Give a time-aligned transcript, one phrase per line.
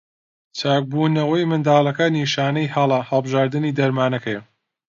[0.59, 4.41] چاکنەبوونەوەی منداڵەکە نیشانەی هەڵە هەڵبژاردنی دەرمانەکەیە.